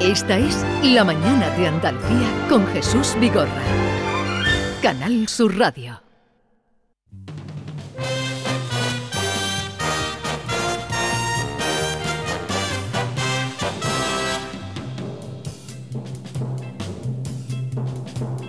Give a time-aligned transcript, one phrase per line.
[0.00, 3.50] Esta es La Mañana de Andalucía con Jesús Vigorra.
[4.80, 6.00] Canal Sur Radio.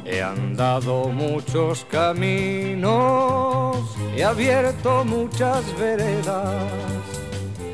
[0.05, 3.75] He andado muchos caminos,
[4.15, 6.63] he abierto muchas veredas,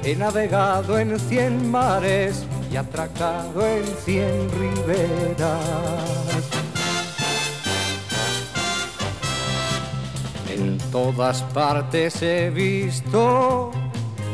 [0.04, 6.04] he navegado en cien mares y atracado en cien riberas.
[10.50, 13.72] En todas partes he visto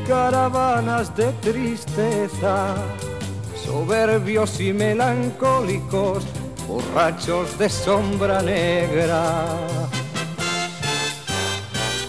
[0.08, 2.76] caravanas de tristeza,
[3.66, 6.24] soberbios y melancólicos,
[6.68, 9.83] borrachos de sombra negra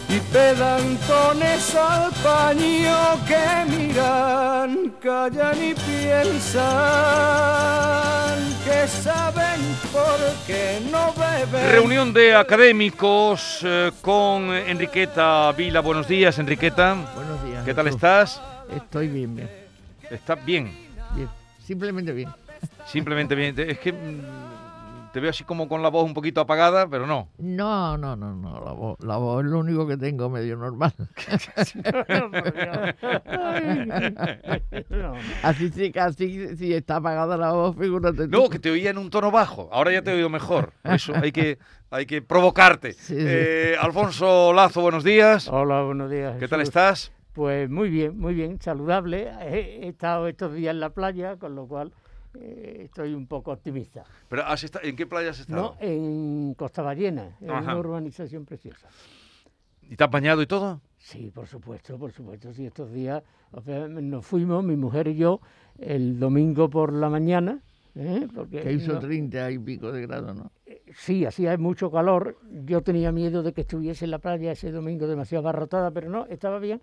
[0.09, 6.65] y pedantones al paño que miran, callan y piensan
[8.65, 9.61] que saben
[9.93, 11.70] por qué no beben.
[11.70, 15.81] Reunión de académicos eh, con Enriqueta Vila.
[15.81, 16.97] Buenos días, Enriqueta.
[17.15, 17.65] Buenos días.
[17.65, 18.41] ¿Qué tal estás?
[18.75, 19.50] Estoy bien, bien.
[20.11, 20.73] ¿Estás bien?
[21.15, 21.28] bien.
[21.65, 22.31] Simplemente bien.
[22.87, 23.55] Simplemente bien.
[23.59, 24.53] Es que mm,
[25.15, 27.29] te veo así como con la voz un poquito apagada, pero no.
[27.39, 28.61] No, no, no, no.
[28.65, 30.93] La voz, la voz es lo único que tengo medio normal.
[35.45, 38.27] así sí, así si está apagada la voz, figúrate.
[38.27, 38.43] tú.
[38.43, 39.69] No, que te oía en un tono bajo.
[39.71, 40.73] Ahora ya te he oído mejor.
[40.83, 41.61] Por eso hay que,
[41.93, 42.95] hay que provocarte.
[42.95, 43.17] Sí, sí.
[43.17, 45.47] Eh, Alfonso Lazo, buenos días.
[45.47, 46.39] Hola, buenos días.
[46.41, 47.12] ¿Qué tal estás?
[47.34, 49.31] Pues muy bien, muy bien, saludable.
[49.43, 51.93] He, he estado estos días en la playa, con lo cual
[52.35, 54.05] eh, estoy un poco optimista.
[54.29, 55.63] Pero has esta- ¿En qué playa has estado?
[55.63, 57.63] No, en Costa Ballena, en Ajá.
[57.63, 58.89] una urbanización preciosa.
[59.83, 60.81] ¿Y te has bañado y todo?
[60.97, 62.53] Sí, por supuesto, por supuesto.
[62.55, 65.41] Sí, estos días o sea, nos fuimos, mi mujer y yo,
[65.79, 67.61] el domingo por la mañana.
[67.95, 68.27] ¿eh?
[68.35, 70.51] Porque Que hizo no- 30 y pico de grados, ¿no?
[70.97, 72.39] Sí, hacía mucho calor.
[72.65, 76.27] Yo tenía miedo de que estuviese en la playa ese domingo demasiado abarrotada, pero no,
[76.27, 76.81] estaba bien.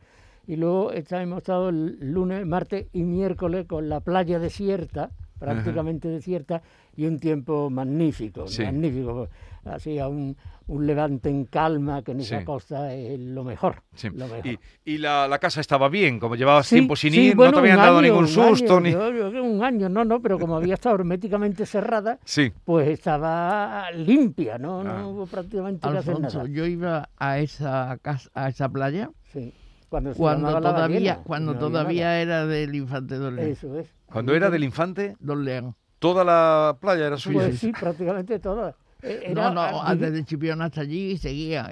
[0.47, 5.11] Y luego está- hemos estado el lunes, martes y miércoles con la playa desierta,
[5.41, 6.62] prácticamente desierta,
[6.96, 8.63] y un tiempo magnífico, Sí.
[8.63, 9.28] magnífico.
[9.66, 10.35] Hacía un,
[10.68, 12.46] un levante en calma, que en esa Sí.
[12.46, 13.81] costa es lo mejor.
[13.94, 14.09] Sí.
[14.09, 14.46] Lo mejor.
[14.47, 17.52] Y, y la, la casa estaba bien, como llevabas Sí, tiempo sin sí, ir, bueno,
[17.52, 18.78] no te habían dado año, ningún un susto.
[18.78, 18.91] año, ni...
[18.91, 22.52] yo- yo creo un año, no, no, pero como había estado herméticamente cerrada, Sí.
[22.66, 24.84] pues estaba limpia, no, Ah.
[24.84, 26.50] no hubo prácticamente que hacer Alfonso, nada.
[26.50, 29.53] yo iba a esa casa, a esa playa Sí.
[29.91, 33.50] Cuando, se cuando todavía, Ballena, cuando todavía era del infante Don León.
[33.50, 33.94] Eso es.
[34.06, 35.75] Cuando era del infante, Don León.
[36.00, 37.40] toda la playa era suya.
[37.40, 38.78] Pues sí, prácticamente toda.
[39.03, 41.69] Eh, Era, no, no, antes de Chipión hasta allí y seguía.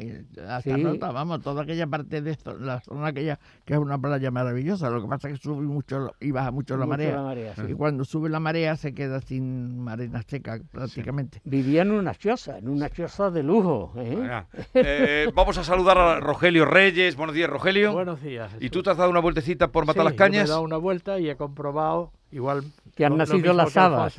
[0.47, 0.81] hasta Sí.
[0.81, 4.90] Nota, vamos, toda aquella parte de esto, la zona aquella, que es una playa maravillosa.
[4.90, 7.16] Lo que pasa es que sube mucho y baja mucho la mucho marea.
[7.16, 7.62] la marea, sí.
[7.69, 11.41] Y cuando sube la marea se queda sin arena seca prácticamente.
[11.44, 13.94] Vivía en una choza, en una choza de lujo.
[13.97, 14.44] ¿eh?
[14.73, 17.16] Eh, vamos a saludar a Rogelio Reyes.
[17.16, 17.94] Buenos días, Rogelio.
[17.94, 18.51] Buenos días.
[18.59, 20.50] ¿Y tú te has dado una vueltecita por Matar las Sí, yo me he Cañas?
[20.50, 22.63] dado una vuelta y he comprobado, igual
[22.95, 24.16] Que han nacido las que habas.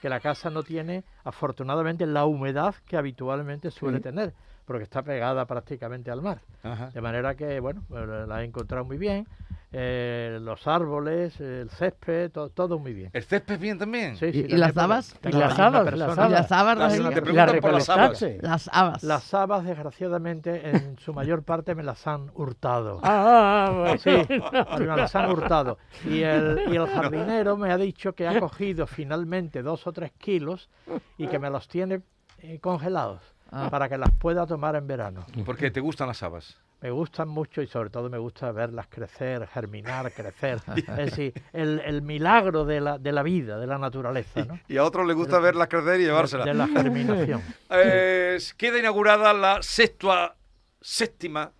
[0.00, 4.02] Que la casa no tiene, afortunadamente, la humedad que habitualmente suele Sí.
[4.04, 4.32] tener,
[4.64, 6.40] porque está pegada prácticamente al mar.
[6.62, 6.90] Ajá.
[6.90, 9.26] De manera que, bueno, pues, la he encontrado muy bien.
[9.70, 13.10] Eh, los árboles, el césped, to- todo muy bien.
[13.12, 14.16] ¿El césped bien también?
[14.16, 15.14] Sí, ¿Y- sí, y las porque habas?
[15.22, 18.22] Y la las habas, las Y las habas, Las- las, habas.
[18.42, 19.02] las habas.
[19.02, 23.00] Las habas, desgraciadamente, en su mayor parte me las han hurtado.
[23.02, 23.98] Ah, bueno.
[23.98, 24.10] Sí,
[24.78, 25.78] me las han hurtado.
[26.06, 30.12] Y el, y el jardinero me ha dicho que ha cogido finalmente dos o tres
[30.18, 30.70] kilos
[31.18, 32.00] y que me los tiene
[32.40, 33.68] eh, congelados Ah.
[33.70, 35.24] para que las pueda tomar en verano.
[35.46, 36.58] ¿Por qué te gustan las habas?
[36.80, 40.58] Me gustan mucho y sobre todo me gusta verlas crecer, germinar, crecer.
[40.76, 44.60] Es decir, el, el milagro de la, de la vida, de la naturaleza, ¿no?
[44.68, 46.46] Y a otros les gusta verlas crecer y De, llevárselas.
[46.46, 47.42] de la germinación.
[47.70, 50.36] Eh, queda inaugurada la sexta,
[50.80, 51.50] séptima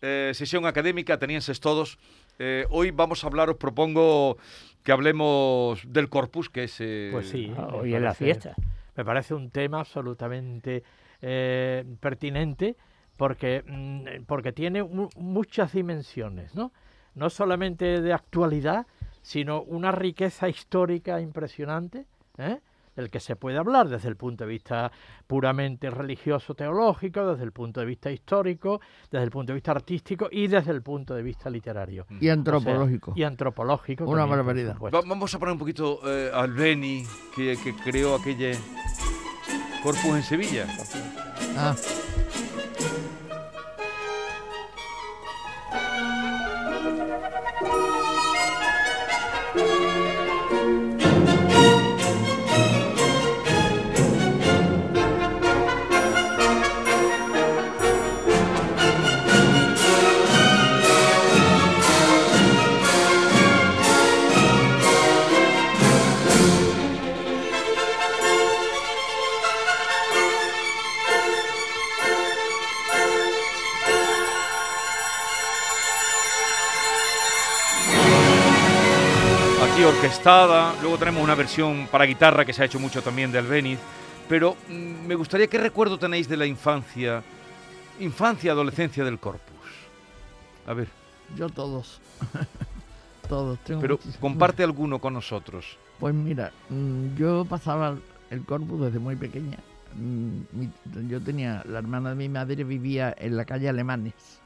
[0.00, 1.98] eh, sesión académica, atenienses todos.
[2.38, 4.38] Eh, hoy vamos a hablar, os propongo
[4.84, 6.76] que hablemos del corpus, que es...
[6.78, 7.52] eh, Pues sí.
[7.56, 8.54] Ah, Hoy en la fiesta.
[8.94, 10.84] Me parece un tema absolutamente
[11.20, 12.76] eh, pertinente
[13.18, 16.72] porque, mm, porque tiene mu- muchas dimensiones, ¿no?
[17.14, 18.86] No solamente de actualidad,
[19.20, 22.06] sino una riqueza histórica impresionante,
[22.38, 22.60] ¿eh?
[22.96, 24.90] del que se puede hablar desde el punto de vista
[25.28, 30.28] puramente religioso teológico, desde el punto de vista histórico, desde el punto de vista artístico
[30.32, 32.06] y desde el punto de vista literario.
[32.10, 33.12] y O sea, antropológico.
[33.14, 34.04] y antropológico.
[34.04, 34.76] Una también, barbaridad.
[34.80, 37.04] Va- vamos a poner un poquito eh, al Beni,
[37.36, 38.50] que, que creó aquella
[39.84, 40.66] corpus en Sevilla.
[41.56, 41.76] Ah,
[79.84, 83.78] orquestada, luego tenemos una versión para guitarra que se ha hecho mucho también de Albéniz,
[84.28, 87.22] pero mm, me gustaría qué recuerdo tenéis de la infancia,
[88.00, 89.42] infancia, adolescencia del Corpus.
[90.66, 90.88] A ver,
[91.36, 92.00] Yo todos.
[93.28, 93.58] todos.
[93.60, 95.76] Tengo pero comparte alguno con nosotros.
[96.00, 97.96] Pues mira, mm, yo pasaba
[98.30, 99.58] el corpus desde muy pequeña.
[99.94, 104.40] Mm, yo tenía, la hermana de mi madre vivía en la calle Alemanes.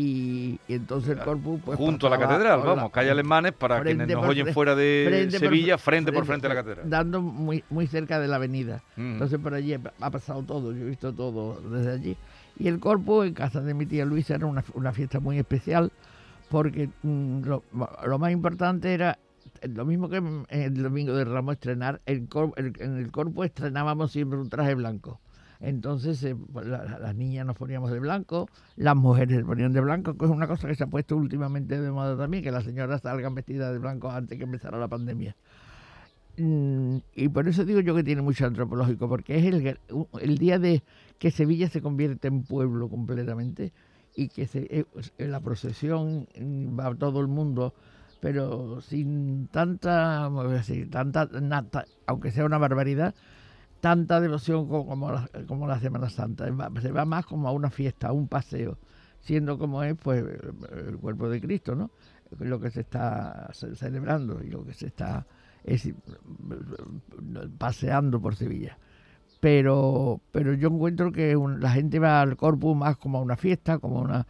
[0.00, 3.52] Y, y entonces el corpus pues Junto a la catedral, por la- vamos, calle Alemanes,
[3.52, 6.88] para quienes nos oyen fuera de frente Sevilla, fre- frente por frente a la catedral.
[6.88, 8.82] Dando muy, muy cerca de la avenida.
[8.96, 9.12] Mm.
[9.14, 12.16] Entonces por allí ha pasado todo, yo he visto todo desde allí.
[12.60, 15.90] Y el corpus en casa de mi tía Luisa era una, una fiesta muy especial
[16.48, 17.64] porque mm, lo,
[18.06, 19.18] lo más importante era
[19.62, 23.46] lo mismo que en el domingo de Ramos estrenar, el, cor- el- en el corpus
[23.46, 25.20] estrenábamos siempre un traje blanco.
[25.60, 29.72] Entonces eh, pues, la- la- las niñas nos poníamos de blanco, las mujeres se ponían
[29.72, 32.52] de blanco, que es una cosa que se ha puesto últimamente de moda también, que
[32.52, 35.36] las señoras salgan vestidas de blanco antes que empezara la pandemia.
[36.36, 39.78] Mm, y por eso digo yo que tiene mucho antropológico, porque es el,
[40.20, 40.82] el día de
[41.18, 43.72] que Sevilla se convierte en pueblo completamente
[44.14, 47.74] y que se, eh, pues, la procesión mm, va todo el mundo,
[48.20, 50.88] pero sin tanta, ¿cómo voy a decir?
[50.90, 53.14] tanta, nata- aunque sea una barbaridad,
[53.80, 54.86] tanta devoción como,
[55.46, 56.46] como, la, Semana Santa.
[56.80, 58.78] Se va más como a una fiesta, a un paseo,
[59.20, 60.24] siendo como es pues
[60.88, 61.90] el cuerpo de Cristo, ¿no?
[62.38, 65.26] Lo que se está ce- celebrando y lo que se está
[65.64, 65.90] es,
[67.56, 68.78] paseando por Sevilla.
[69.40, 73.78] Pero, pero yo encuentro que la gente va al Corpus más como a una fiesta,
[73.78, 74.26] como una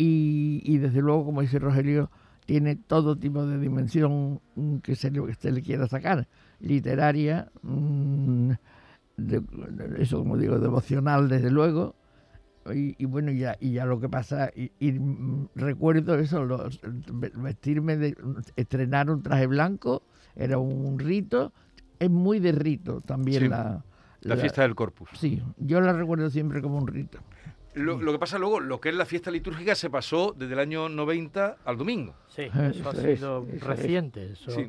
[0.00, 2.08] y, y desde luego, como dice Rogelio,
[2.46, 6.28] tiene todo tipo de dimensión mm, que se le, que le quiera sacar,
[6.60, 8.52] literaria, mm,
[9.18, 11.94] de- de- eso como digo, devocional desde luego,
[12.74, 14.98] y, y bueno, y ya, y ya lo que pasa, y, y,
[15.54, 18.16] recuerdo eso, los- ve- vestirme de,
[18.56, 20.02] estrenar un traje blanco,
[20.36, 21.52] era un rito,
[21.98, 23.84] es muy de rito también Sí, la,
[24.22, 25.08] La fiesta del Corpus.
[25.14, 27.18] Sí, yo la recuerdo siempre como un rito.
[27.74, 30.58] Lo, lo que pasa luego, lo que es la fiesta litúrgica se pasó desde el
[30.58, 32.14] año 90 al domingo.
[32.28, 33.62] Sí, eso ha es, sido eso es.
[33.62, 34.68] reciente, eso Sí.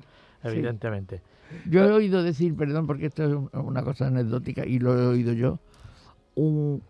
[1.69, 5.05] Yo he oído decir, perdón, porque esto es un- una cosa anecdótica y lo he
[5.07, 5.59] oído yo,
[6.35, 6.81] un,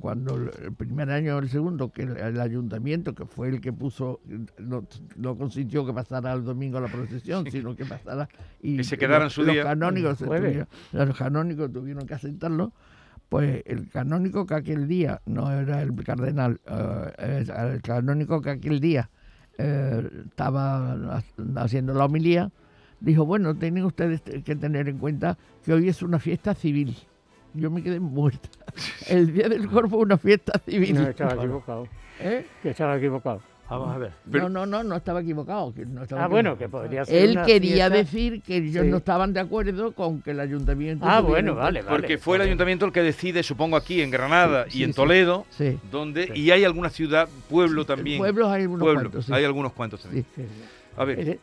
[0.00, 3.72] cuando el primer año o el segundo, que el, el ayuntamiento, que fue el que
[3.72, 4.20] puso,
[4.58, 4.84] no,
[5.16, 8.28] no consintió que pasara el domingo la procesión, sino que pasara
[8.60, 9.62] y se los- su los día.
[10.26, 10.66] Jueves.
[10.92, 12.72] tuvieron- los canónigos tuvieron que aceptarlo.
[13.28, 16.60] Pues el canónico que aquel día, no era el cardenal,
[17.18, 19.10] es el canónico que aquel día
[19.58, 21.22] eh, estaba ha-
[21.56, 22.50] haciendo la homilía,
[23.00, 26.96] dijo, bueno, tienen ustedes que tener en cuenta que hoy es una fiesta civil.
[27.54, 28.48] Yo me quedé muerta.
[29.08, 30.94] El día del cuerpo es una fiesta civil.
[30.94, 31.88] No, estaba equivocado.
[32.20, 32.46] ¿Eh?
[32.62, 33.40] Que estaba equivocado.
[33.70, 34.12] Vamos a ver.
[34.30, 35.74] Pero- no, no, no, no estaba equivocado.
[35.74, 38.84] que no estaba Ah, bueno, que podría ser Él una quería fiesta- decir que ellos
[38.84, 38.90] Sí.
[38.90, 41.04] no estaban de acuerdo con que el ayuntamiento...
[41.06, 41.96] Ah, bueno, vale, vale.
[41.96, 45.44] Porque fue el ayuntamiento el que decide, supongo aquí en Granada Sí, y en Toledo,
[45.50, 45.78] Sí.
[45.90, 48.18] donde y hay alguna ciudad, pueblo también.
[48.18, 49.32] Pueblos hay unos pueblo, cuantos, sí.
[49.34, 50.24] hay algunos cuantos también.
[50.34, 50.42] Sí.
[50.42, 50.64] Sí, sí.
[50.96, 51.38] A ver,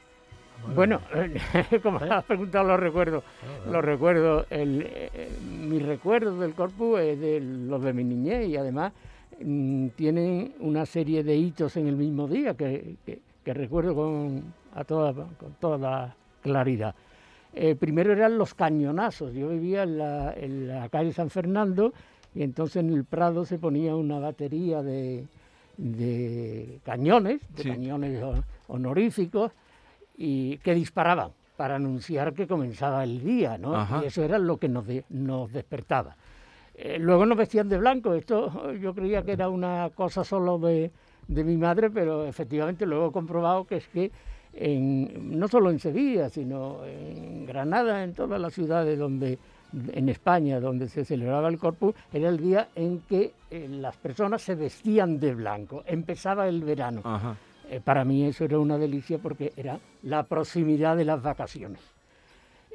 [0.76, 1.00] Bueno,
[1.84, 3.24] como has preguntado los recuerdos,
[3.72, 5.30] los recuerdos, el, eh,
[5.68, 8.92] mi recuerdo del corpus es de los de mi niñez y además
[9.44, 14.42] mm, tienen una serie de hitos en el mismo día que, que- que recuerdo con,
[14.74, 16.96] a toda, con toda claridad.
[17.54, 19.34] Eh, primero eran los cañonazos.
[19.36, 21.94] Yo vivía en la, en la calle San Fernando
[22.34, 25.26] y entonces en el Prado se ponía una batería de,
[25.78, 27.70] de cañones, de Sí.
[27.70, 29.52] cañones ho- honoríficos
[30.18, 33.76] y que disparaban para anunciar que comenzaba el día, ¿no?
[33.76, 34.02] Ajá.
[34.04, 36.16] Y eso era lo que nos, de- nos despertaba.
[36.76, 38.14] Eh, luego nos vestían de blanco.
[38.14, 40.92] Esto yo creía que era una cosa solo de,
[41.28, 44.12] de mi madre, pero efectivamente luego he comprobado que es que
[44.54, 49.38] en- no solo en Sevilla, sino en Granada, en todas las ciudades donde
[49.94, 54.42] en España donde se celebraba el Corpus, era el día en que eh, las personas
[54.42, 55.84] se vestían de blanco.
[55.86, 57.02] Empezaba el verano.
[57.04, 57.36] ajá.
[57.70, 61.80] Eh, para mí eso era una delicia porque era la proximidad de las vacaciones.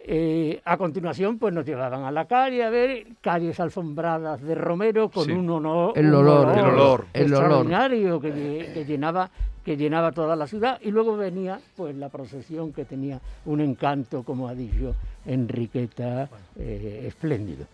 [0.03, 5.11] Eh, a continuación, pues nos llevaban a la calle a ver calles alfombradas de romero
[5.11, 5.33] con Sí.
[5.33, 7.07] un honor, El un olor, el olor.
[7.13, 7.41] El olor.
[7.43, 8.33] extraordinario que,
[8.73, 9.31] que llenaba
[9.63, 14.23] que llenaba toda la ciudad y luego venía pues la procesión que tenía un encanto
[14.23, 14.95] como ha dicho
[15.27, 17.67] Enriqueta eh, espléndido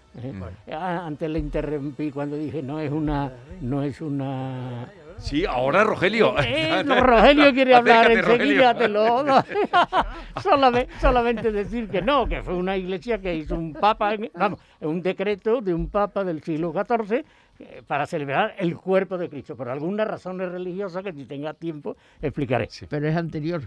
[0.68, 3.30] antes le interrumpí cuando dije no es una
[3.61, 6.35] no es una Sí, ahora Rogelio.
[6.38, 9.25] eh, no, Rogelio quiere hablar enseguida, te lo
[10.42, 15.02] solamente, solamente decir que no, que fue una iglesia que hizo un papa, vamos, un
[15.02, 17.25] decreto de un papa del siglo XIV
[17.58, 19.56] eh, para celebrar el cuerpo de Cristo.
[19.56, 22.68] Por algunas razones religiosas que si tenga tiempo explicaré.
[22.88, 23.62] Pero es anterior.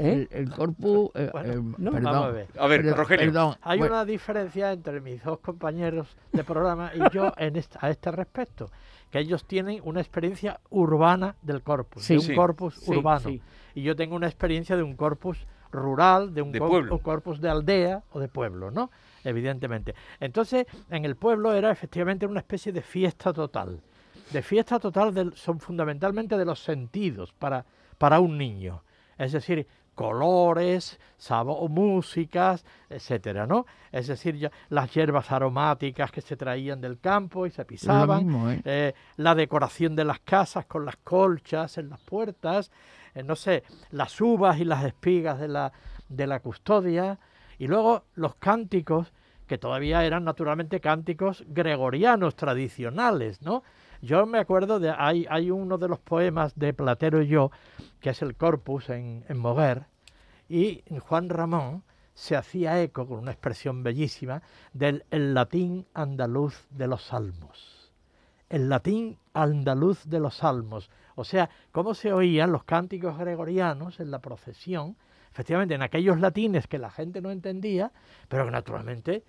[0.00, 0.28] ¿Eh?
[0.30, 2.46] El, el corpus, eh, Bueno, eh, no, perdón, vamos a ver.
[2.56, 3.26] A ver, Perdón, Rogelio.
[3.26, 7.80] perdón, Hay bueno, una diferencia entre mis dos compañeros de programa y yo en esta-
[7.84, 8.70] a este respecto,
[9.10, 12.14] que ellos tienen una experiencia urbana del corpus, Sí.
[12.14, 12.34] de un Sí.
[12.34, 13.30] corpus Sí, urbano,
[13.74, 17.48] y yo tengo una experiencia de un corpus rural, de un, De cor- corpus de
[17.50, 18.90] aldea o de pueblo, ¿no?
[19.24, 19.94] Evidentemente.
[20.20, 23.80] Entonces, en el pueblo era efectivamente una especie de fiesta total,
[24.32, 27.64] de fiesta total del- son fundamentalmente de los sentidos para,
[27.98, 28.82] para un niño,
[29.18, 29.66] es decir,
[29.98, 33.66] colores, sabo- músicas, etcétera, ¿no?
[33.90, 38.48] Es decir, ya las hierbas aromáticas que se traían del campo y se pisaban, mismo,
[38.48, 38.62] ¿eh?
[38.64, 42.70] eh, la decoración de las casas con las colchas en las puertas,
[43.14, 45.72] eh, no sé, las uvas y las espigas de la,
[46.08, 47.18] de la custodia,
[47.58, 49.12] y luego los cánticos,
[49.48, 53.64] que todavía eran naturalmente cánticos gregorianos tradicionales, ¿no?
[54.00, 57.50] Yo me acuerdo de, hay, hay uno de los poemas de Platero y yo,
[58.00, 59.86] que es el Corpus en, en Moguer,
[60.48, 61.82] y Juan Ramón
[62.14, 67.92] se hacía eco con una expresión bellísima del el latín andaluz de los salmos.
[68.48, 70.90] El latín andaluz de los salmos.
[71.14, 74.96] O sea, cómo se oían los cánticos gregorianos en la procesión,
[75.38, 77.92] efectivamente en aquellos latines que la gente no entendía,
[78.28, 79.22] pero que naturalmente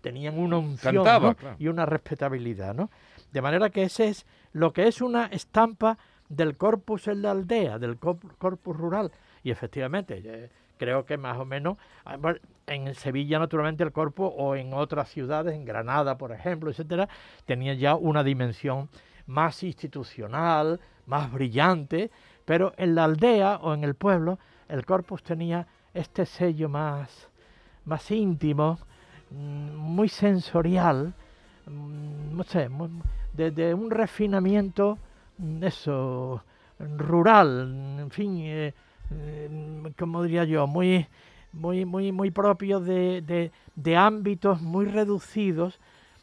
[0.00, 1.34] tenían una unción Cantaba, ¿no?
[1.34, 1.56] claro.
[1.58, 2.72] y una respetabilidad.
[2.72, 2.88] ¿no?
[3.32, 7.80] De manera que ese es lo que es una estampa del corpus en la aldea,
[7.80, 9.10] del corp- corpus rural.
[9.42, 12.16] Y efectivamente, eh, creo que más o menos, ah,
[12.68, 17.08] en Sevilla naturalmente el corpus o en otras ciudades, en Granada por ejemplo, etcétera,
[17.44, 18.88] tenía ya una dimensión
[19.26, 22.12] más institucional, más brillante,
[22.44, 27.28] pero en la aldea o en el pueblo el corpus tenía este sello más,
[27.84, 28.78] más íntimo,
[29.30, 31.14] mm, muy sensorial,
[31.66, 32.68] mm, no sé,
[33.32, 34.98] de, de un refinamiento,
[35.38, 36.42] mm, eso,
[36.98, 38.74] rural, en fin, eh,
[39.10, 41.06] eh, como diría yo, muy,
[41.52, 45.78] muy, muy, muy propio de, de- de ámbitos muy reducidos,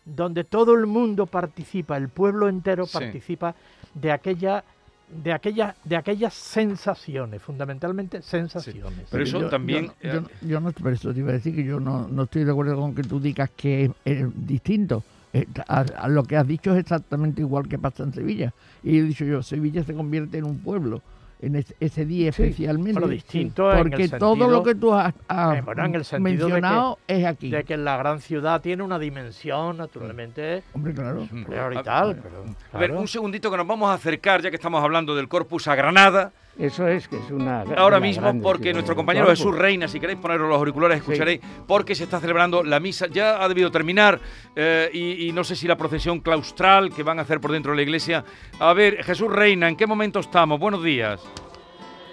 [0.05, 2.93] donde todo el mundo participa, el pueblo entero Sí.
[2.93, 3.55] participa
[3.93, 4.63] de aquella
[5.07, 9.07] de aquella, de aquellas sensaciones, fundamentalmente sensaciones.
[9.11, 11.33] Pero eso yo- también, Yo, eh, yo no- yo no, por eso te iba a
[11.33, 14.27] decir que yo no, no estoy de acuerdo con que tú digas que es, es
[14.47, 15.03] distinto.
[15.33, 18.53] Eh, a, a lo que has dicho es exactamente igual que pasa en Sevilla.
[18.83, 21.01] Y he dicho yo, Sevilla se convierte en un pueblo
[21.45, 22.93] en ese, ese día Sí, especialmente.
[22.99, 26.05] bueno, distinto en el porque todo lo que tú has, has Eh, bueno, en el
[26.05, 27.49] sentido de que- mencionado es aquí.
[27.49, 31.27] de que la gran ciudad tiene una dimensión naturalmente Hombre, claro.
[31.31, 31.43] Mm.
[31.45, 32.19] priorital.
[32.21, 35.27] pero, A ver, un segundito que nos vamos a acercar, ya que estamos hablando del
[35.27, 37.61] Corpus a Granada, Eso es, que es una.
[37.61, 38.73] ahora una mismo, grande porque ciudad.
[38.75, 41.11] nuestro compañero Claro, Jesús Reina, si queréis poneros los auriculares, Sí.
[41.11, 44.19] escucharéis, porque se está celebrando la misa, ya ha debido terminar,
[44.55, 47.71] eh, y, y no sé si la procesión claustral que van a hacer por dentro
[47.71, 48.23] de la iglesia.
[48.59, 50.59] A ver, Jesús Reina, ¿en qué momento estamos?
[50.59, 51.21] Buenos días.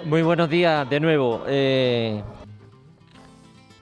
[0.06, 1.44] Muy buenos días de nuevo.
[1.46, 2.22] Eh,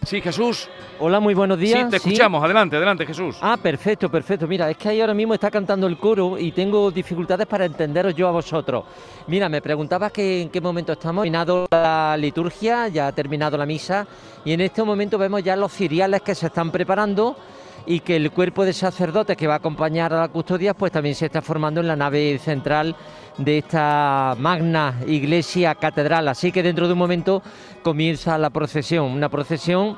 [0.09, 1.81] Sí, Jesús, hola, muy buenos días.
[1.81, 3.37] sí, te escuchamos, adelante, adelante, Jesús.
[3.43, 4.49] Ah, perfecto, perfecto.
[4.49, 8.15] Mira, es que ahí ahora mismo está cantando el coro y tengo dificultades para entenderos
[8.15, 8.85] yo a vosotros.
[9.27, 11.25] Mira, me preguntabas que en qué momento estamos.
[11.25, 14.07] Terminado la liturgia, ya ha terminado la misa
[14.47, 17.37] y en este momento vemos ya los ciriales que se están preparando
[17.85, 21.15] y que el cuerpo de sacerdotes que va a acompañar a la custodia pues también
[21.15, 22.97] se está formando en la nave central
[23.39, 26.29] de esta magna iglesia catedral.
[26.29, 27.43] Así que dentro de un momento
[27.83, 29.97] comienza la procesión, una procesión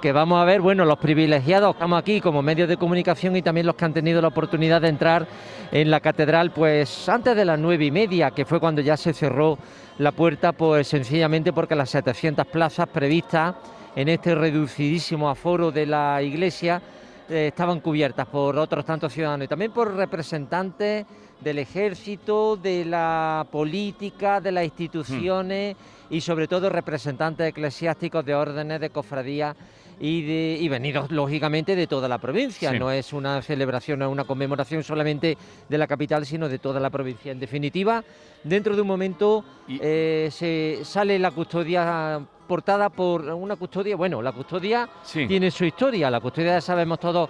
[0.00, 3.66] que vamos a ver, bueno, los privilegiados estamos aquí como medios de comunicación y también
[3.66, 5.28] los que han tenido la oportunidad de entrar
[5.70, 9.12] en la catedral, pues antes de las nueve y media, que fue cuando ya se
[9.12, 9.58] cerró
[9.98, 13.54] la puerta, pues sencillamente porque las 700 plazas previstas
[13.94, 16.80] en este reducidísimo aforo de la iglesia
[17.28, 21.04] eh, estaban cubiertas por otros tantos ciudadanos y también por representantes
[21.40, 25.76] del ejército, de la política, de las instituciones
[26.10, 29.56] y sobre todo representantes eclesiásticos de órdenes, de cofradías
[29.98, 32.70] y, de, y venidos lógicamente de toda la provincia.
[32.70, 32.78] Sí.
[32.78, 35.36] No es una celebración, una conmemoración solamente
[35.68, 37.32] de la capital, sino de toda la provincia.
[37.32, 38.02] En definitiva,
[38.44, 44.20] dentro de un momento Y- eh, se sale la custodia portada por una custodia, bueno,
[44.22, 45.26] la custodia Sí.
[45.28, 46.10] tiene su historia.
[46.10, 47.28] La custodia ya sabemos todos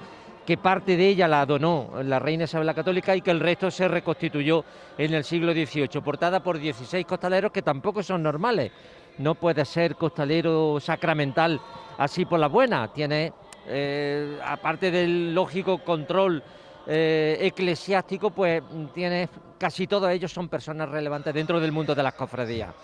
[0.50, 3.70] que parte de ella la donó la reina Isabel la Católica y que el resto
[3.70, 4.64] se reconstituyó
[4.98, 8.72] en el siglo XVIII, portada por 16 costaleros que tampoco son normales.
[9.18, 11.60] No puede ser costalero sacramental
[11.98, 12.92] así por la buena.
[12.92, 13.32] Tiene,
[13.68, 16.42] eh, aparte del lógico control
[16.84, 18.60] eh, eclesiástico, pues
[18.92, 22.74] tiene casi todos ellos son personas relevantes dentro del mundo de las cofradías.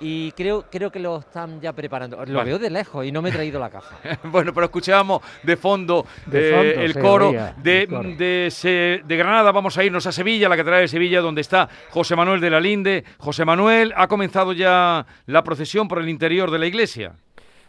[0.00, 2.16] Y creo, creo que lo están ya preparando.
[2.24, 2.50] Lo Vale.
[2.50, 3.96] veo de lejos y no me he traído la caja.
[4.24, 8.02] Bueno, pero escuchábamos de fondo, De eh, fondo el coro oía de, el coro.
[8.16, 9.50] de, se- de Granada.
[9.52, 12.60] Vamos a irnos a Sevilla, la Catedral de Sevilla, donde está José Manuel de la
[12.60, 13.04] Linde.
[13.18, 17.12] José Manuel, ¿ha comenzado ya la procesión por el interior de la iglesia?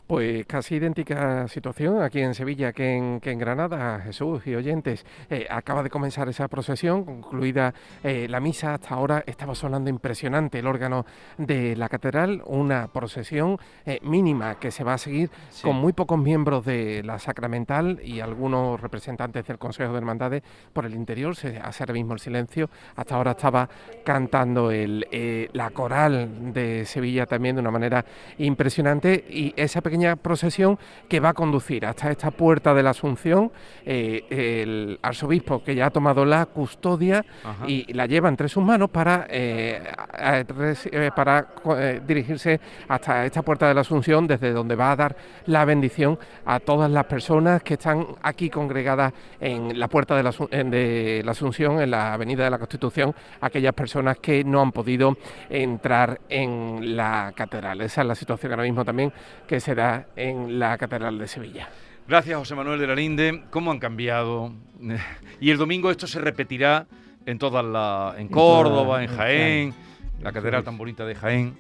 [0.10, 5.06] Pues casi idéntica situación aquí en Sevilla que en, que en Granada, Jesús y oyentes.
[5.30, 8.74] Eh, acaba de comenzar esa procesión, concluida eh, la misa.
[8.74, 11.06] Hasta ahora estaba sonando impresionante el órgano
[11.38, 15.62] de la catedral, una procesión eh, mínima que se va a seguir Sí.
[15.62, 20.42] con muy pocos miembros de la sacramental y algunos representantes del Consejo de Hermandades
[20.74, 21.36] por el interior.
[21.36, 22.68] Se hace ahora mismo el silencio.
[22.96, 23.70] Hasta ahora estaba
[24.04, 25.06] cantando el,
[25.54, 28.04] la coral de Sevilla también de una manera
[28.40, 30.78] impresionante y esa pequeña procesión
[31.08, 33.52] que va a conducir hasta esta puerta de la Asunción
[33.86, 37.66] eh, el arzobispo que ya ha tomado la custodia Ajá.
[37.68, 42.60] y la lleva entre sus manos para, eh, a- a- res- eh, para eh, dirigirse
[42.88, 45.16] hasta esta puerta de la Asunción, desde donde va a dar
[45.46, 50.34] la bendición a todas las personas que están aquí congregadas en la puerta de la,
[50.52, 54.72] en- de la Asunción, en la Avenida de la Constitución, aquellas personas que no han
[54.72, 55.16] podido
[55.50, 57.82] entrar en la catedral.
[57.82, 59.12] Esa es la situación ahora mismo también
[59.48, 59.79] que se da
[60.16, 61.70] en la Catedral de Sevilla.
[62.08, 63.44] Gracias, José Manuel de la Linde.
[63.50, 64.54] ¿Cómo han cambiado?
[65.42, 66.86] Y el domingo esto se repetirá
[67.26, 69.74] en todas la, en Córdoba, en Jaén,
[70.22, 71.56] la catedral tan bonita de Jaén,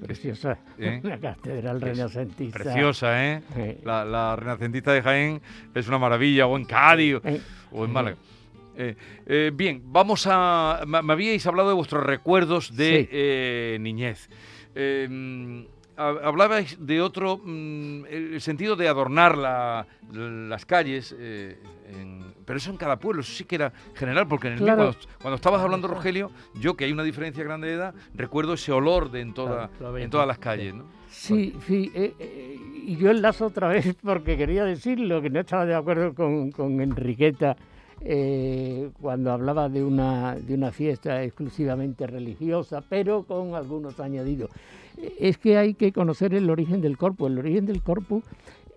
[0.00, 0.56] preciosa.
[0.78, 1.00] ¿Eh?
[1.04, 2.58] La catedral renacentista.
[2.62, 3.42] preciosa, ¿eh?
[3.54, 3.76] Sí.
[3.84, 5.42] La, la renacentista de Jaén
[5.74, 7.40] es una maravilla, o en Cádiz, Eh,
[7.72, 8.16] o en Málaga.
[8.76, 8.96] Eh,
[9.26, 10.80] eh, bien, vamos a.
[10.86, 13.08] Me, me habíais hablado de vuestros recuerdos de Sí.
[13.12, 14.30] eh, niñez.
[15.96, 21.56] Ha- hablabais de otro, mm, el sentido de adornar la- las calles, eh,
[21.88, 24.76] en- pero eso en cada pueblo, eso sí que era general, porque en el Claro.
[24.78, 26.30] cuando, cuando estabas hablando, Rogelio,
[26.60, 29.96] yo que hay una diferencia grande de edad, recuerdo ese olor de en, toda, Claro,
[29.98, 30.74] en todas las calles.
[30.74, 30.84] ¿no?
[31.10, 31.92] Sí, sí.
[31.94, 36.12] eh, eh, y yo enlazo otra vez porque quería decirlo, que no estaba de acuerdo
[36.12, 37.56] con, con Enriqueta
[38.00, 44.50] eh, cuando hablaba de una, de una fiesta exclusivamente religiosa, pero con algunos añadidos.
[45.18, 47.30] Es que hay que conocer el origen del corpus.
[47.30, 48.24] El origen del corpus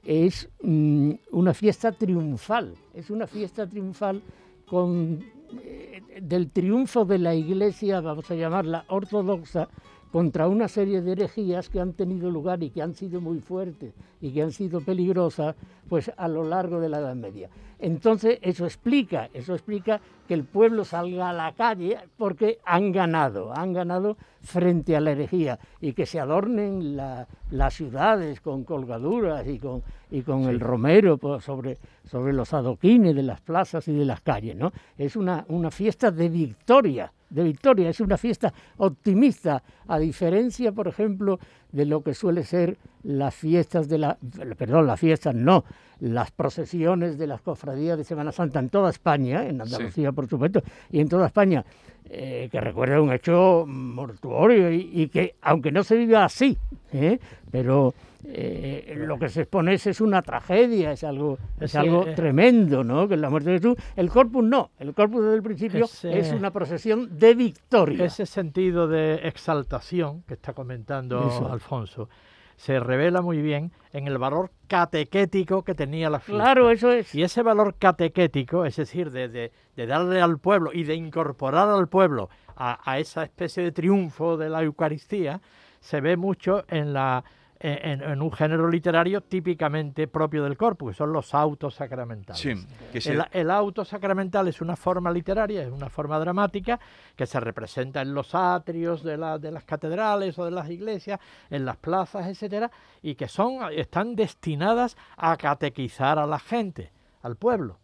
[0.07, 4.21] es mm, una fiesta triunfal, es una fiesta triunfal
[4.65, 5.23] con,
[5.63, 9.67] eh, del triunfo de la iglesia, vamos a llamarla ortodoxa,
[10.11, 13.93] contra una serie de herejías que han tenido lugar y que han sido muy fuertes
[14.21, 15.55] y que han sido peligrosas
[15.89, 17.49] pues a lo largo de la Edad Media.
[17.79, 23.53] Entonces eso explica, eso explica que el pueblo salga a la calle porque han ganado,
[23.55, 29.45] han ganado frente a la herejía y que se adornen la- las ciudades con colgaduras
[29.47, 31.77] y con, y con el romero pues, sobre,
[32.09, 34.55] sobre los adoquines de las plazas y de las calles.
[34.55, 34.71] ¿no?
[34.97, 40.87] Es una, una fiesta de victoria, de victoria, es una fiesta optimista, a diferencia, por
[40.87, 41.39] ejemplo,
[41.71, 44.17] de lo que suele ser las fiestas de la,
[44.57, 45.63] perdón, las fiestas no,
[45.99, 50.61] las procesiones de las cofradías de Semana Santa en toda España, en Andalucía por supuesto,
[50.91, 51.65] y en toda España,
[52.09, 56.57] eh, que recuerda un hecho mortuorio y, y que, aunque no se viva así,
[56.93, 57.19] ¿eh?
[57.51, 57.93] pero
[58.25, 63.07] eh, lo que se expone es, es una tragedia, es algo, es algo tremendo, ¿no?
[63.07, 63.77] Que es la muerte de Jesús.
[63.95, 68.05] El corpus no, el corpus desde el principio Ese- es una procesión de victoria.
[68.05, 71.51] Ese sentido de exaltación que está comentando Eso.
[71.51, 72.09] Alfonso
[72.57, 76.43] se revela muy bien en el valor catequético que tenía la fiesta.
[76.43, 77.13] Claro, eso es.
[77.15, 81.69] Y ese valor catequético, es decir, de, de- de darle al pueblo y de incorporar
[81.69, 85.39] al pueblo a, a esa especie de triunfo de la Eucaristía,
[85.79, 87.23] se ve mucho en, la,
[87.59, 92.39] en, en un género literario típicamente propio del corpus, que son los autos sacramentales.
[92.41, 92.53] Sí,
[92.91, 96.79] que se- El, el auto sacramental es una forma literaria, es una forma dramática
[97.15, 101.19] que se representa en los atrios de, la- de las catedrales o de las iglesias,
[101.49, 102.69] en las plazas, etcétera,
[103.01, 106.91] y que son están destinadas a catequizar a la gente,
[107.21, 107.79] al pueblo.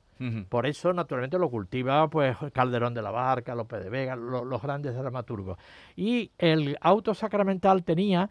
[0.47, 4.61] Por eso, naturalmente, lo cultiva pues Calderón de la Barca, López de Vega, lo- los
[4.61, 5.57] grandes dramaturgos.
[5.97, 8.29] Y el auto sacramental tenía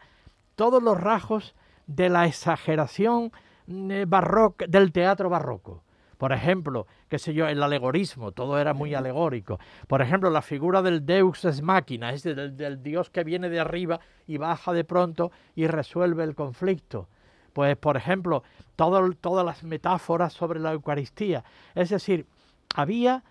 [0.55, 1.55] todos los rasgos
[1.87, 3.33] de la exageración
[3.69, 5.83] eh, barroca, del teatro barroco.
[6.19, 9.59] Por ejemplo, qué sé yo, el alegorismo, todo era muy alegórico.
[9.89, 13.59] Por ejemplo, la figura del Deus es máquina, es del, del Dios que viene de
[13.59, 17.09] arriba y baja de pronto y resuelve el conflicto.
[17.53, 18.45] Pues, por ejemplo,
[18.77, 21.45] todas las metáforas sobre la Eucaristía.
[21.75, 22.27] Es decir,
[22.75, 23.25] había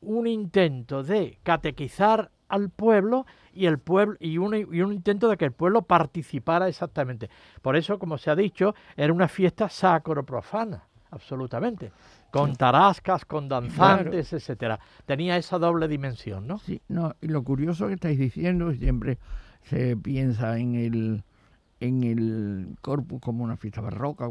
[0.00, 5.36] un intento de catequizar al pueblo y el pueblo y un, y un intento de
[5.36, 7.30] que el pueblo participara exactamente.
[7.62, 11.92] Por eso, como se ha dicho, era una fiesta sacro-profana, absolutamente,
[12.30, 14.78] con tarascas, con danzantes, etcétera.
[15.06, 16.58] Tenía esa doble dimensión, ¿no?
[16.58, 19.18] Sí, no, y lo curioso que estáis diciendo, siempre,
[19.62, 21.24] se piensa en el
[21.80, 24.28] en el corpus como una fiesta barroca.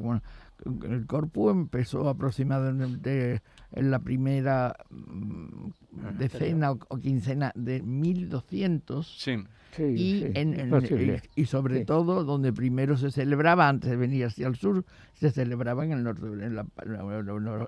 [0.66, 5.70] El corpus empezó aproximadamente en la primera mm,
[6.18, 9.36] decena o, o quincena de 1200 Sí.
[9.76, 11.86] Sí, y, sí, en- y, y sobre Sí.
[11.86, 16.04] todo donde primero se celebraba, antes de venir hacia el sur, se celebraba en el
[16.04, 16.68] norte, en, la-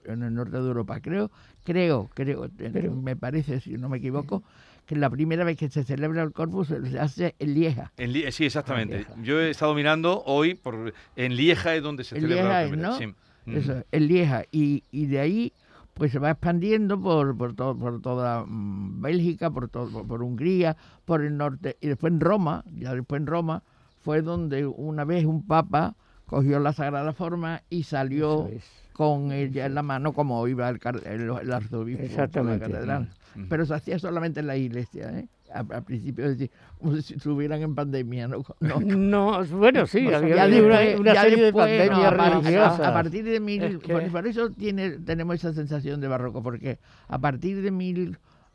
[0.06, 1.00] en el norte de Europa.
[1.02, 1.32] Creo,
[1.64, 4.44] creo, creo, eh, Pero- me parece, si no me equivoco,
[4.86, 7.92] que la primera vez que se celebra el Corpus se hace en Lieja.
[7.98, 8.98] En Lie- sí, exactamente.
[8.98, 9.14] Lieja.
[9.24, 12.64] Yo he estado mirando hoy, por, en Lieja es donde se En celebra la Lieja
[12.64, 12.90] es, primera.
[12.90, 12.98] ¿no?
[12.98, 13.16] Sí.
[13.48, 14.44] Eso, en Lieja.
[14.52, 15.54] Y, y de ahí
[15.94, 20.24] pues se va expandiendo por, por, todo, por toda mm, Bélgica, por, todo, por, por
[20.24, 21.78] Hungría, por el norte.
[21.80, 23.64] Y después en Roma, ya después en Roma,
[24.02, 28.64] fue donde una vez un papa cogió la Sagrada Forma y salió es.
[28.94, 32.66] con ella en la mano como iba el, car- el, el arzobispo por la Exactamente.
[32.72, 33.10] catedral.
[33.50, 35.28] Pero se hacía solamente en la iglesia, ¿eh?
[35.54, 38.44] A- Al principio, decir, como si estuvieran en pandemia, ¿no?
[38.62, 42.80] no No, bueno, sí, había una, una serie después, de pandemias a- religiosas.
[42.80, 46.42] a partir de mil, Es que- por, por eso tiene, tenemos esa sensación de barroco,
[46.42, 47.72] porque a partir de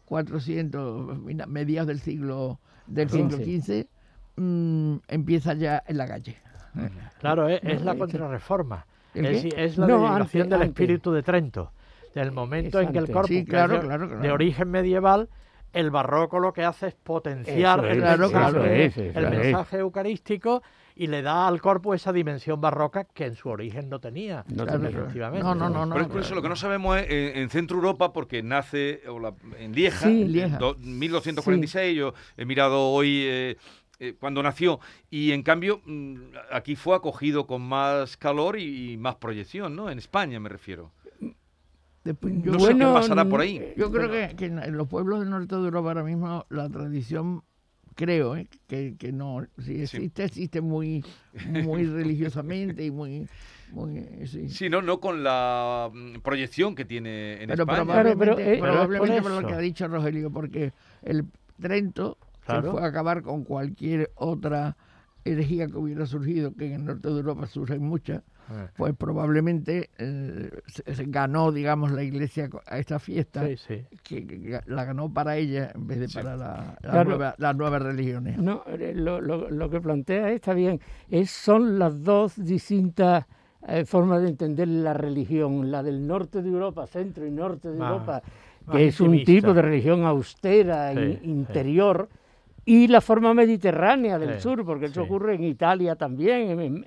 [0.08, 3.86] 1400, mira, mediados del siglo del siglo XV,
[4.36, 6.36] mm, empieza ya en la calle.
[7.20, 8.86] Claro, es, es la ¿El contrarreforma.
[9.14, 10.68] Es, la No, antes, del antes.
[10.68, 11.72] espíritu de Trento.
[12.14, 14.22] Del momento Es en que el corpus, Sí, claro, de, claro, claro.
[14.22, 15.28] de origen medieval,
[15.72, 18.64] el barroco lo que hace es potenciar el, mensaje, claro.
[18.64, 19.30] eso es, eso el es.
[19.38, 20.62] mensaje eucarístico
[20.96, 24.44] y le da al corpus esa dimensión barroca que en su origen no tenía.
[24.48, 24.88] No tenía.
[24.90, 25.44] efectivamente.
[25.44, 25.94] No, no, no, no.
[25.94, 29.20] Pero es eso lo que no sabemos es en, en Centro Europa, porque nace o
[29.20, 30.58] la- en Lieja, Sí, en Lieja.
[30.58, 31.96] do- 1246.
[31.96, 33.56] Yo he mirado hoy eh,
[34.00, 36.14] eh, cuando nació, y en cambio mm,
[36.50, 39.90] aquí fue acogido con más calor y, y más proyección, ¿no?
[39.90, 40.90] En España me refiero.
[42.02, 43.74] Después, yo, No sé qué pasará por ahí.
[43.76, 47.42] yo creo que, que en los pueblos del norte de Europa ahora mismo la tradición,
[47.94, 48.48] creo, ¿eh?
[48.66, 51.04] que, que no, si existe, existe muy,
[51.50, 53.28] muy religiosamente y muy...
[53.72, 54.48] muy sí.
[54.48, 57.84] Sí, no, no con la mm, proyección que tiene en Pero España.
[57.84, 61.26] Pero, probablemente, eh, pero probablemente por por, lo que ha dicho Rogelio, porque el
[61.60, 62.62] Trento Claro.
[62.62, 64.76] se fue a acabar con cualquier otra
[65.24, 68.22] herejía que hubiera surgido, que en el norte de Europa surgen muchas,
[68.52, 73.84] Eh, pues probablemente eh, se, se ganó, digamos, la iglesia a esta fiesta, Sí, sí.
[74.02, 76.14] que, que la ganó para ella en vez de Sí.
[76.16, 77.10] para la- la Claro.
[77.10, 78.38] nueva- las nuevas religiones.
[78.38, 80.80] No, eh, lo, lo- lo que plantea está bien.
[81.08, 83.24] Es, son las dos distintas
[83.68, 85.70] eh, formas de entender la religión.
[85.70, 88.22] La del norte de Europa, centro y norte de Europa,
[88.72, 91.28] que es un tipo de religión austera e sí.
[91.30, 92.08] interior.
[92.64, 95.00] Y la forma mediterránea del Sí, sur, porque eso sí.
[95.00, 96.84] ocurre en Italia también, en,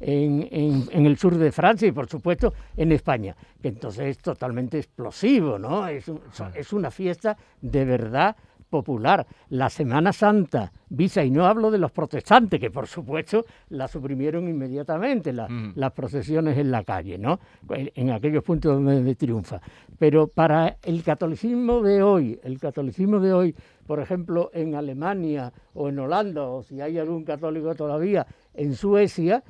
[0.00, 5.58] en- el sur de Francia y por supuesto en España, que entonces es totalmente explosivo,
[5.58, 5.86] ¿no?
[5.88, 8.36] Es, un- so- es una fiesta de verdad
[8.70, 9.26] popular.
[9.50, 14.48] La Semana Santa, visa, y no hablo de los protestantes, que por supuesto la suprimieron
[14.48, 15.72] inmediatamente, la- Mm.
[15.74, 17.38] las procesiones en la calle, ¿no?
[17.68, 19.60] En, aquellos puntos donde de triunfa.
[19.98, 23.54] Pero para el catolicismo de hoy, el catolicismo de hoy,
[23.86, 29.42] por ejemplo, en Alemania o en Holanda, o si hay algún católico todavía, en Suecia,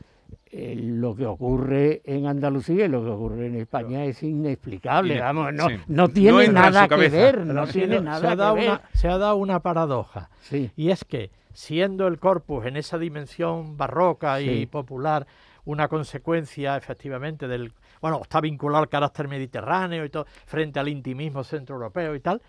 [0.47, 5.21] eh, lo que ocurre en Andalucía y lo que ocurre en España es inexplicable, Ine-
[5.23, 5.75] vamos, no, sí.
[5.89, 8.71] no tiene nada que ver, no tiene se, nada ha dado que ver.
[8.71, 10.31] una, se ha dado una paradoja.
[10.41, 10.71] Sí.
[10.77, 15.27] Y es que, siendo el corpus en esa dimensión barroca y popular
[15.65, 17.73] una consecuencia efectivamente del.
[18.01, 22.43] Bueno, está vinculado al carácter mediterráneo y todo, frente al intimismo centroeuropeo y tal.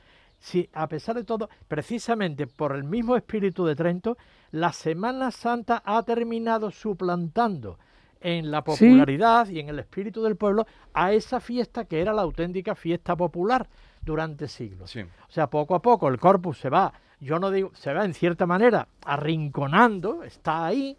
[0.43, 4.17] Si, a pesar de todo, precisamente por el mismo espíritu de Trento,
[4.51, 7.79] la Semana Santa ha terminado suplantando
[8.19, 8.65] en la Sí.
[8.65, 13.15] popularidad y en el espíritu del pueblo a esa fiesta que era la auténtica fiesta
[13.15, 13.69] popular
[14.01, 14.91] durante siglos.
[14.91, 14.99] Sí.
[15.03, 18.13] O sea, poco a poco el corpus se va, yo no digo, se va en
[18.13, 20.97] cierta manera arrinconando, está ahí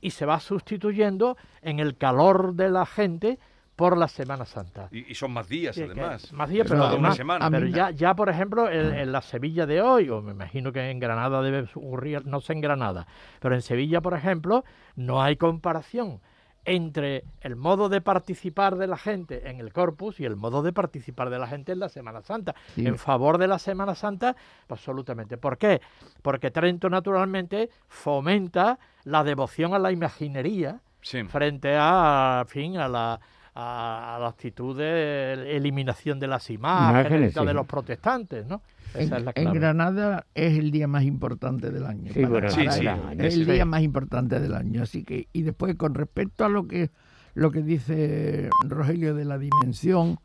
[0.00, 3.38] y se va sustituyendo en el calor de la gente
[3.80, 4.88] por la Semana Santa.
[4.92, 6.32] Y, y son más días, Sí, que- además.
[6.34, 7.46] Más días, pero una semana.
[7.46, 10.70] a pero ya, ya, por ejemplo, en, en la Sevilla de hoy, o me imagino
[10.70, 13.06] que en Granada debe ocurrir, no sé en Granada,
[13.40, 14.64] pero en Sevilla, por ejemplo,
[14.96, 16.20] no hay comparación
[16.66, 20.74] entre el modo de participar de la gente en el corpus y el modo de
[20.74, 22.54] participar de la gente en la Semana Santa.
[22.74, 22.86] Sí.
[22.86, 24.36] En favor de la Semana Santa,
[24.68, 25.38] absolutamente.
[25.38, 25.80] ¿Por qué?
[26.20, 31.24] Porque Trento, naturalmente, fomenta la devoción a la imaginería Sí.
[31.24, 33.18] frente a, en fin, a la,
[33.54, 38.62] a, a la actitud de eliminación de las imágenes, de los protestantes, ¿no?
[38.94, 39.58] En, Esa es la en clave.
[39.58, 42.12] Granada es el día más importante del año.
[42.12, 42.64] Sí, bueno, para sí.
[42.82, 43.52] Granada, es el sí.
[43.52, 44.82] día más importante del año.
[44.82, 46.90] Así que, y después con respecto a lo que
[47.34, 50.18] lo que dice Rogelio de la dimensión,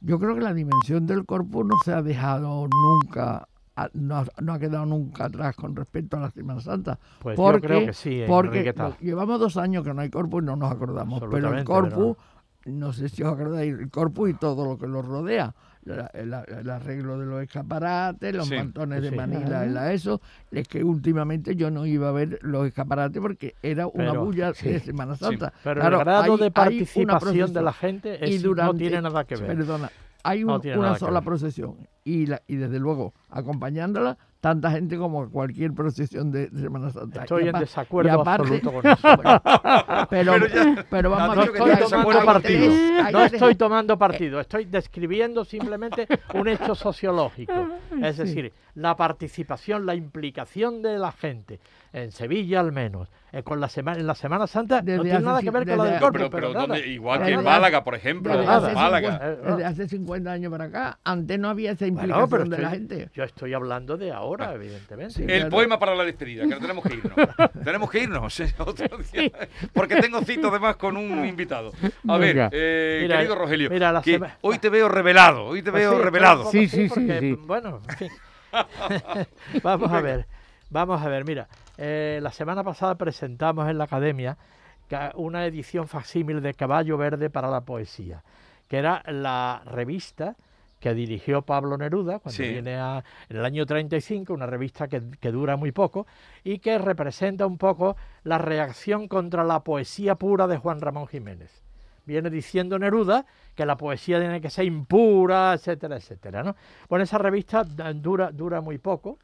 [0.00, 3.46] yo creo que la dimensión del corpus no se ha dejado nunca
[3.94, 6.98] no, ha- no ha quedado nunca atrás con respecto a la Semana Santa.
[7.20, 10.46] Pues yo porque creo que sí, porque llevamos dos años que no hay corpus y
[10.46, 11.20] no nos acordamos.
[11.20, 12.16] Pero el Absolutamente, corpus,
[12.66, 15.54] no sé si os acordáis, el corpus y todo lo que lo rodea.
[15.82, 19.16] la- la- el arreglo de los escaparates, los Sí, mantones de sí.
[19.16, 20.20] Manila, la eso,
[20.50, 24.52] es que últimamente yo no iba a ver los escaparates porque era una Pero, bulla
[24.52, 24.68] sí.
[24.68, 25.54] de Semana Santa.
[25.64, 29.00] Pero Claro, el grado hay- de participación de la gente y es- no durante- tiene
[29.00, 29.56] nada que ver.
[29.56, 29.90] Perdona,
[30.22, 31.24] hay No un- una sola ver.
[31.24, 37.22] procesión y, la, y desde luego acompañándola tanta gente como cualquier procesión de, Semana Santa.
[37.24, 39.08] Estoy en desacuerdo aparte- absoluto con eso.
[40.08, 42.60] pero, Pero ya- pero vamos No ya estoy tomando partido.
[42.72, 47.52] tres- No tres- estoy tomando partido, estoy describiendo simplemente un hecho sociológico.
[48.02, 51.60] Es decir, la participación, la implicación de la gente,
[51.92, 55.42] en Sevilla al menos, eh, con la semana, en la Semana Santa, no tiene nada
[55.42, 56.52] que ver con la del No, corpus, pero.
[56.54, 56.86] ¿dónde?
[56.86, 58.32] igual que en hace- Málaga, por ejemplo.
[58.32, 58.66] Desde nada.
[58.68, 59.10] hace, Málaga.
[59.18, 63.10] 50, desde hace 50 años para acá, antes no había Bueno, pero de la gente.
[63.14, 65.14] yo estoy hablando de ahora, evidentemente.
[65.14, 65.22] Sí.
[65.22, 65.50] El Claro.
[65.50, 67.14] poema para la despedida, que no tenemos que irnos.
[67.64, 69.30] tenemos que irnos eh, otro día,
[69.72, 71.72] porque tengo cita además con un invitado.
[72.08, 75.62] A ver, eh, Mira, querido Rogelio, mira, la que sema- hoy te veo revelado, hoy
[75.62, 76.50] te Pues veo sí, revelado.
[76.50, 77.32] Sí, sí, sí, porque, sí.
[77.46, 78.08] Bueno, en fin.
[79.62, 80.26] vamos a ver,
[80.70, 81.48] vamos a ver, mira,
[81.78, 84.36] eh, la semana pasada presentamos en la academia
[84.88, 88.22] ca- una edición facsímil de Caballo Verde para la Poesía,
[88.68, 90.36] que era la revista
[90.80, 92.48] que dirigió Pablo Neruda cuando Sí.
[92.48, 96.06] viene a, en el año 35, una revista que, que dura muy poco
[96.42, 101.62] y que representa un poco la reacción contra la poesía pura de Juan Ramón Jiménez
[102.06, 106.42] viene diciendo Neruda que la poesía tiene que ser impura, etcétera, etcétera.
[106.42, 106.56] ¿no?
[106.88, 109.18] Bueno, esa revista dura, dura muy poco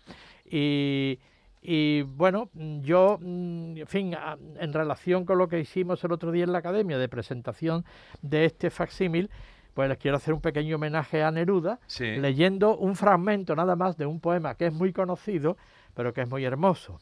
[0.49, 1.19] y,
[1.62, 4.16] y, bueno, yo, mm, en fin,
[4.61, 7.85] en relación con lo que hicimos el otro día en la academia de presentación
[8.23, 9.31] de este facsímil,
[9.77, 12.17] pues les quiero hacer un pequeño homenaje a Neruda, Sí.
[12.17, 15.59] leyendo un fragmento nada más de un poema que es muy conocido,
[15.93, 16.99] pero que es muy hermoso.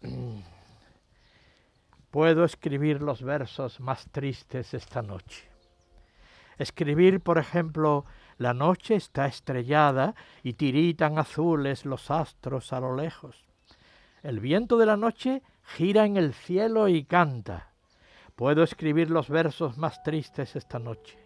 [2.12, 5.48] Puedo escribir los versos más tristes esta noche.
[6.56, 8.04] Escribir, por ejemplo,
[8.38, 13.44] la noche está estrellada y tiritan azules los astros a lo lejos.
[14.22, 17.72] El viento de la noche gira en el cielo y canta.
[18.36, 21.25] Puedo escribir los versos más tristes esta noche.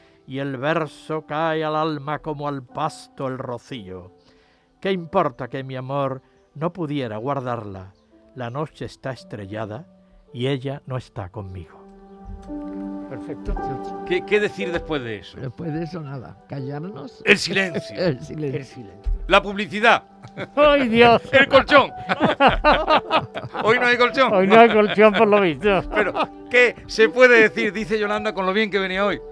[0.27, 4.11] y el verso cae al alma como al pasto el rocío.
[4.79, 6.21] ¿Qué importa que mi amor
[6.55, 7.93] no pudiera guardarla?
[8.35, 9.87] La noche está estrellada
[10.33, 11.81] y ella no está conmigo.
[13.09, 13.53] Perfecto.
[14.07, 15.39] ¿Qué, qué decir después de eso?
[15.39, 16.37] Después de eso, nada.
[16.47, 17.21] Callarnos.
[17.25, 18.59] El silencio, El silencio.
[18.59, 19.11] El silencio.
[19.27, 20.03] la publicidad,
[20.55, 21.21] ¡Ay, Dios!
[21.31, 21.91] el colchón.
[23.63, 24.33] Hoy no hay colchón.
[24.33, 25.83] Hoy no hay colchón por lo visto.
[25.93, 26.13] Pero,
[26.51, 27.73] ¿qué se puede decir?
[27.73, 29.19] Dice Yolanda con lo bien que venía hoy.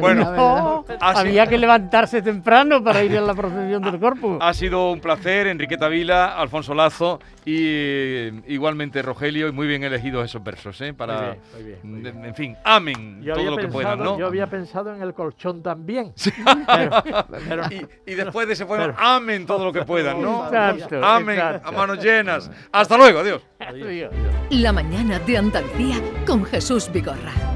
[0.00, 4.38] Bueno, Así- había que levantarse temprano para ir a la procesión del corpus.
[4.40, 10.24] Ha sido un placer, Enriqueta Vila, Alfonso Lazo y igualmente Rogelio, y muy bien elegidos
[10.24, 10.92] esos versos, ¿eh?
[10.92, 12.24] Para, Muy bien, muy bien, muy bien.
[12.26, 14.18] En fin, amen Yo todo lo que puedan, ¿no?
[14.18, 16.12] yo había pensado en el colchón también.
[16.66, 17.02] Pero,
[17.48, 20.46] pero- Y, y después de ese poema, Pero- amen todo lo que puedan, ¿no?
[20.46, 21.68] Exacto, Amen exacto.
[21.68, 22.50] a manos llenas.
[22.72, 23.42] Hasta luego, adiós.
[23.60, 23.86] adiós.
[23.86, 24.12] Adiós.
[24.50, 25.75] La mañana de Andalucía
[26.26, 27.55] con Jesús Vigorra.